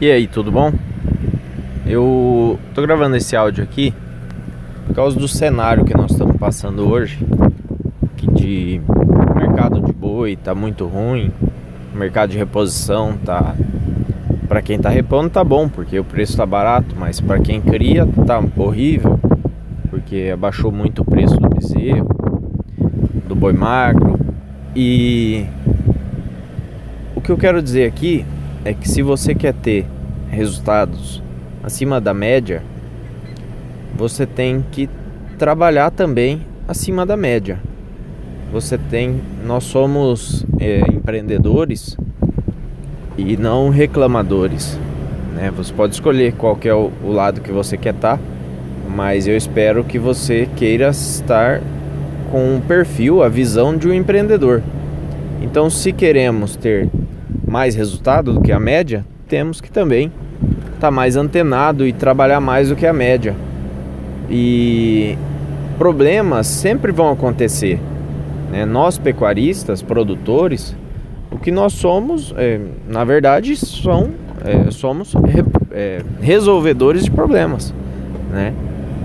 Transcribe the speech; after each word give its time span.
E 0.00 0.08
aí, 0.08 0.28
tudo 0.28 0.52
bom? 0.52 0.72
Eu 1.84 2.56
tô 2.72 2.82
gravando 2.82 3.16
esse 3.16 3.34
áudio 3.34 3.64
aqui 3.64 3.92
por 4.86 4.94
causa 4.94 5.18
do 5.18 5.26
cenário 5.26 5.84
que 5.84 5.92
nós 5.92 6.12
estamos 6.12 6.36
passando 6.36 6.88
hoje, 6.88 7.18
que 8.16 8.30
de 8.30 8.80
mercado 9.34 9.80
de 9.80 9.92
boi 9.92 10.36
tá 10.36 10.54
muito 10.54 10.86
ruim, 10.86 11.32
mercado 11.92 12.30
de 12.30 12.38
reposição 12.38 13.18
tá 13.24 13.56
para 14.46 14.62
quem 14.62 14.78
tá 14.78 14.88
repondo 14.88 15.30
tá 15.30 15.42
bom, 15.42 15.68
porque 15.68 15.98
o 15.98 16.04
preço 16.04 16.36
tá 16.36 16.46
barato, 16.46 16.94
mas 16.96 17.20
para 17.20 17.40
quem 17.40 17.60
cria 17.60 18.06
tá 18.24 18.40
horrível, 18.56 19.18
porque 19.90 20.30
abaixou 20.32 20.70
muito 20.70 21.02
o 21.02 21.04
preço 21.04 21.36
do 21.38 21.48
bezerro, 21.48 22.06
do 23.26 23.34
boi 23.34 23.52
magro 23.52 24.16
e 24.76 25.44
o 27.16 27.20
que 27.20 27.32
eu 27.32 27.36
quero 27.36 27.60
dizer 27.60 27.88
aqui 27.88 28.24
é 28.68 28.74
que 28.74 28.86
se 28.86 29.00
você 29.00 29.34
quer 29.34 29.54
ter 29.54 29.86
resultados 30.28 31.22
acima 31.62 31.98
da 31.98 32.12
média, 32.12 32.62
você 33.96 34.26
tem 34.26 34.62
que 34.70 34.90
trabalhar 35.38 35.90
também 35.90 36.42
acima 36.68 37.06
da 37.06 37.16
média. 37.16 37.58
Você 38.52 38.76
tem, 38.76 39.22
nós 39.46 39.64
somos 39.64 40.44
é, 40.60 40.80
empreendedores 40.80 41.96
e 43.16 43.38
não 43.38 43.70
reclamadores. 43.70 44.78
Né? 45.34 45.50
Você 45.56 45.72
pode 45.72 45.94
escolher 45.94 46.34
qual 46.34 46.58
é 46.62 46.74
o, 46.74 46.90
o 47.02 47.10
lado 47.10 47.40
que 47.40 47.50
você 47.50 47.78
quer 47.78 47.94
estar, 47.94 48.18
tá, 48.18 48.22
mas 48.86 49.26
eu 49.26 49.34
espero 49.34 49.82
que 49.82 49.98
você 49.98 50.46
queira 50.56 50.90
estar 50.90 51.62
com 52.30 52.58
o 52.58 52.60
perfil, 52.60 53.22
a 53.22 53.30
visão 53.30 53.74
de 53.78 53.88
um 53.88 53.94
empreendedor. 53.94 54.62
Então, 55.40 55.70
se 55.70 55.90
queremos 55.90 56.54
ter 56.54 56.90
mais 57.48 57.74
resultado 57.74 58.32
do 58.32 58.40
que 58.40 58.52
a 58.52 58.60
média, 58.60 59.04
temos 59.26 59.60
que 59.60 59.70
também 59.70 60.12
estar 60.74 60.88
tá 60.88 60.90
mais 60.90 61.16
antenado 61.16 61.86
e 61.86 61.92
trabalhar 61.92 62.40
mais 62.40 62.68
do 62.68 62.76
que 62.76 62.86
a 62.86 62.92
média. 62.92 63.34
E 64.30 65.16
problemas 65.78 66.46
sempre 66.46 66.92
vão 66.92 67.10
acontecer. 67.10 67.80
Né? 68.50 68.64
Nós 68.64 68.98
pecuaristas, 68.98 69.82
produtores, 69.82 70.76
o 71.30 71.38
que 71.38 71.50
nós 71.50 71.72
somos, 71.74 72.34
é, 72.36 72.60
na 72.88 73.04
verdade, 73.04 73.56
são, 73.56 74.10
é, 74.44 74.70
somos 74.70 75.14
re, 75.14 75.44
é, 75.72 76.02
resolvedores 76.20 77.04
de 77.04 77.10
problemas. 77.10 77.72
Né? 78.30 78.52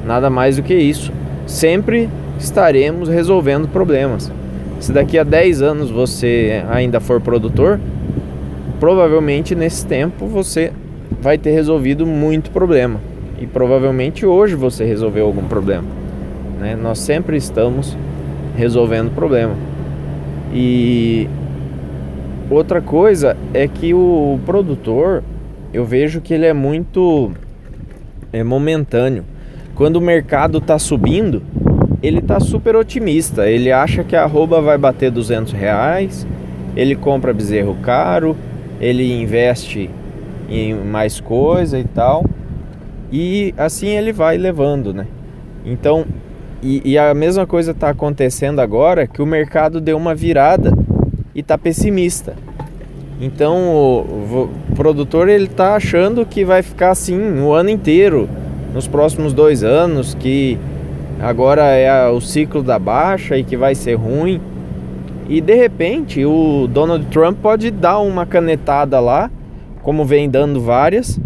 Nada 0.05 0.29
mais 0.29 0.57
do 0.57 0.63
que 0.63 0.73
isso. 0.73 1.11
Sempre 1.45 2.09
estaremos 2.39 3.07
resolvendo 3.09 3.67
problemas. 3.67 4.31
Se 4.79 4.91
daqui 4.91 5.17
a 5.17 5.23
10 5.23 5.61
anos 5.61 5.89
você 5.89 6.63
ainda 6.69 6.99
for 6.99 7.21
produtor, 7.21 7.79
provavelmente 8.83 9.55
nesse 9.55 9.85
tempo 9.85 10.27
você 10.27 10.73
vai 11.21 11.37
ter 11.37 11.51
resolvido 11.51 12.05
muito 12.05 12.51
problema. 12.51 12.99
E 13.39 13.47
provavelmente 13.47 14.25
hoje 14.25 14.55
você 14.55 14.83
resolveu 14.83 15.25
algum 15.25 15.45
problema. 15.45 15.85
Né? 16.59 16.75
Nós 16.75 16.99
sempre 16.99 17.37
estamos 17.37 17.95
resolvendo 18.57 19.15
problema. 19.15 19.55
E 20.53 21.29
outra 22.49 22.81
coisa 22.81 23.37
é 23.53 23.69
que 23.69 23.93
o 23.93 24.37
produtor, 24.45 25.23
eu 25.73 25.85
vejo 25.85 26.19
que 26.19 26.33
ele 26.33 26.45
é 26.45 26.51
muito 26.51 27.31
é 28.33 28.43
momentâneo. 28.43 29.23
Quando 29.75 29.95
o 29.95 30.01
mercado 30.01 30.57
está 30.57 30.77
subindo, 30.77 31.41
ele 32.01 32.19
está 32.19 32.37
super 32.41 32.75
otimista. 32.75 33.49
Ele 33.49 33.71
acha 33.71 34.03
que 34.03 34.13
a 34.13 34.23
arroba 34.23 34.59
vai 34.59 34.77
bater 34.77 35.09
200 35.09 35.53
reais, 35.53 36.27
ele 36.75 36.97
compra 36.97 37.33
bezerro 37.33 37.77
caro, 37.81 38.35
ele 38.79 39.21
investe 39.21 39.89
em 40.49 40.73
mais 40.73 41.19
coisa 41.19 41.79
e 41.79 41.83
tal. 41.83 42.25
E 43.11 43.53
assim 43.57 43.87
ele 43.87 44.11
vai 44.11 44.37
levando, 44.37 44.93
né? 44.93 45.07
Então, 45.65 46.05
e, 46.61 46.81
e 46.83 46.97
a 46.97 47.13
mesma 47.13 47.45
coisa 47.45 47.71
está 47.71 47.89
acontecendo 47.89 48.59
agora 48.59 49.05
que 49.05 49.21
o 49.21 49.25
mercado 49.25 49.81
deu 49.81 49.97
uma 49.97 50.15
virada 50.15 50.73
e 51.35 51.41
está 51.41 51.57
pessimista. 51.57 52.35
Então 53.19 53.55
o, 53.69 54.49
o, 54.71 54.75
produtor 54.75 55.29
ele 55.29 55.45
está 55.45 55.75
achando 55.75 56.25
que 56.25 56.43
vai 56.43 56.61
ficar 56.61 56.91
assim 56.91 57.39
o 57.39 57.53
ano 57.53 57.69
inteiro, 57.69 58.27
nos 58.73 58.87
próximos 58.87 59.33
dois 59.33 59.63
anos, 59.63 60.15
que 60.15 60.57
agora 61.21 61.63
é 61.63 62.09
o 62.09 62.19
ciclo 62.19 62.63
da 62.63 62.79
baixa 62.79 63.37
e 63.37 63.43
que 63.43 63.55
vai 63.55 63.75
ser 63.75 63.93
ruim. 63.95 64.41
E 65.27 65.39
de 65.39 65.55
repente 65.55 66.25
o 66.25 66.67
Donald 66.67 67.05
Trump 67.07 67.37
pode 67.41 67.71
dar 67.71 67.99
uma 67.99 68.25
canetada 68.25 68.99
lá, 68.99 69.31
como 69.81 70.05
vem 70.05 70.29
dando 70.29 70.61
várias, 70.61 71.19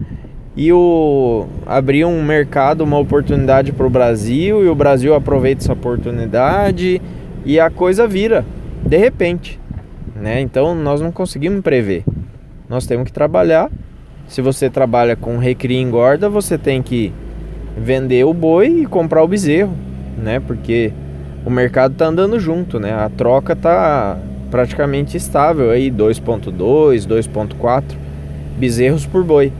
e 0.56 0.74
o 0.74 1.46
abrir 1.66 2.06
um 2.06 2.24
mercado, 2.24 2.84
uma 2.84 2.98
oportunidade 2.98 3.72
para 3.72 3.86
o 3.86 3.90
Brasil 3.90 4.66
e 4.66 4.68
o 4.68 4.76
Brasil 4.76 5.14
aproveita 5.14 5.64
essa 5.64 5.74
oportunidade 5.74 7.00
e 7.46 7.60
a 7.60 7.70
coisa 7.70 8.08
vira 8.08 8.44
de 8.84 8.98
repente, 8.98 9.60
né? 10.16 10.42
Então 10.42 10.74
nós 10.74 11.02
não 11.02 11.12
conseguimos 11.12 11.62
prever. 11.62 12.04
Nós 12.68 12.86
temos 12.86 13.06
que 13.06 13.14
trabalhar. 13.14 13.70
Se 14.28 14.42
você 14.42 14.70
trabalha 14.70 15.16
com 15.16 15.38
recria 15.38 15.78
e 15.78 15.82
engorda, 15.82 16.28
você 16.28 16.58
tem 16.58 16.82
que 16.82 17.14
vender 17.78 18.26
o 18.26 18.34
boi 18.34 18.82
e 18.82 18.86
comprar 18.86 19.24
o 19.24 19.28
bezerro, 19.28 19.74
né? 20.18 20.40
Porque 20.40 20.92
o 21.48 21.50
mercado 21.50 21.96
tá 21.96 22.08
andando 22.08 22.38
junto, 22.42 22.78
né? 22.78 22.92
A 22.92 23.10
troca 23.10 23.56
tá 23.56 24.18
praticamente 24.52 25.16
estável 25.16 25.72
aí, 25.72 25.90
2.2, 25.90 26.52
2.4 27.08 27.84
bezerros 28.58 29.06
por 29.06 29.24
boi. 29.24 29.54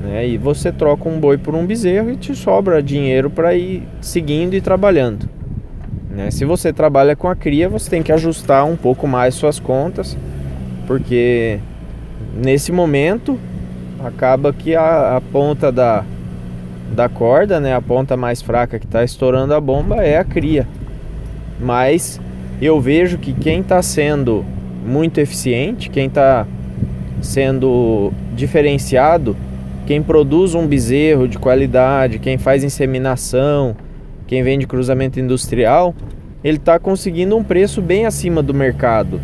Né? 0.00 0.28
E 0.28 0.38
você 0.38 0.70
troca 0.70 1.08
um 1.08 1.18
boi 1.18 1.36
por 1.36 1.52
um 1.52 1.66
bezerro 1.66 2.12
e 2.12 2.16
te 2.16 2.32
sobra 2.32 2.80
dinheiro 2.80 3.28
para 3.28 3.56
ir 3.56 3.82
seguindo 4.00 4.54
e 4.54 4.60
trabalhando. 4.60 5.28
Né? 6.08 6.30
Se 6.30 6.44
você 6.44 6.72
trabalha 6.72 7.16
com 7.16 7.26
a 7.26 7.34
cria, 7.34 7.68
você 7.68 7.90
tem 7.90 8.04
que 8.04 8.12
ajustar 8.12 8.64
um 8.64 8.76
pouco 8.76 9.08
mais 9.08 9.34
suas 9.34 9.58
contas, 9.58 10.16
porque 10.86 11.58
nesse 12.36 12.70
momento 12.70 13.36
acaba 13.98 14.52
que 14.52 14.76
a, 14.76 15.16
a 15.16 15.20
ponta 15.20 15.72
da, 15.72 16.04
da 16.94 17.08
corda, 17.08 17.58
né, 17.58 17.74
a 17.74 17.82
ponta 17.82 18.16
mais 18.16 18.40
fraca 18.40 18.78
que 18.78 18.86
está 18.86 19.02
estourando 19.02 19.54
a 19.54 19.60
bomba 19.60 19.96
é 19.96 20.18
a 20.18 20.24
cria 20.24 20.68
mas 21.60 22.20
eu 22.60 22.80
vejo 22.80 23.18
que 23.18 23.32
quem 23.32 23.60
está 23.60 23.82
sendo 23.82 24.44
muito 24.84 25.18
eficiente, 25.18 25.90
quem 25.90 26.06
está 26.06 26.46
sendo 27.20 28.12
diferenciado, 28.34 29.36
quem 29.86 30.02
produz 30.02 30.54
um 30.54 30.66
bezerro 30.66 31.28
de 31.28 31.38
qualidade, 31.38 32.18
quem 32.18 32.38
faz 32.38 32.64
inseminação, 32.64 33.76
quem 34.26 34.42
vende 34.42 34.66
cruzamento 34.66 35.20
industrial, 35.20 35.94
ele 36.42 36.56
está 36.56 36.78
conseguindo 36.78 37.36
um 37.36 37.42
preço 37.42 37.80
bem 37.80 38.06
acima 38.06 38.42
do 38.42 38.54
mercado, 38.54 39.20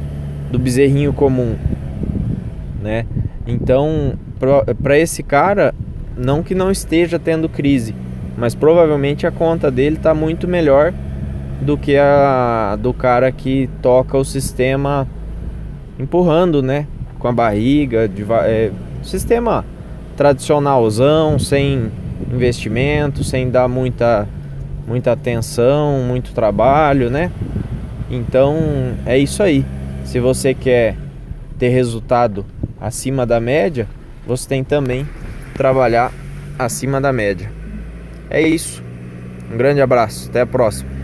do 0.51 0.59
bezerrinho 0.59 1.13
comum, 1.13 1.57
né? 2.81 3.07
Então, 3.47 4.15
para 4.83 4.99
esse 4.99 5.23
cara, 5.23 5.75
não 6.17 6.43
que 6.43 6.55
não 6.55 6.71
esteja 6.71 7.19
tendo 7.19 7.49
crise, 7.49 7.95
mas 8.37 8.55
provavelmente 8.55 9.27
a 9.27 9.31
conta 9.31 9.71
dele 9.71 9.97
está 9.97 10.15
muito 10.15 10.47
melhor 10.47 10.93
do 11.63 11.79
que 11.79 11.97
a 11.97 12.77
do 12.81 12.93
cara 12.93 13.31
que 13.31 13.71
toca 13.81 14.19
o 14.19 14.25
sistema 14.25 15.07
empurrando, 15.99 16.63
né? 16.63 16.87
Com 17.19 17.29
a 17.29 17.33
barriga, 17.33 18.09
de, 18.09 18.25
é, 18.45 18.73
sistema 19.03 19.65
tradicionalzão, 20.17 21.39
sem 21.39 21.91
investimento, 22.33 23.23
sem 23.23 23.49
dar 23.51 23.69
muita, 23.69 24.29
muita 24.87 25.13
atenção, 25.13 26.03
muito 26.07 26.33
trabalho, 26.33 27.09
né? 27.09 27.31
Então 28.11 28.57
é 29.07 29.17
isso 29.17 29.43
aí. 29.43 29.65
Se 30.05 30.19
você 30.19 30.53
quer 30.53 30.97
ter 31.59 31.69
resultado 31.69 32.45
acima 32.81 33.25
da 33.25 33.41
média, 33.41 33.87
você 34.27 34.49
tem 34.49 34.65
também 34.65 35.07
trabalhar 35.55 36.13
acima 36.59 37.01
da 37.01 37.13
média. 37.13 37.51
É 38.29 38.41
isso. 38.41 38.83
Um 39.53 39.57
grande 39.57 39.81
abraço, 39.81 40.29
até 40.29 40.41
a 40.41 40.47
próxima. 40.47 41.02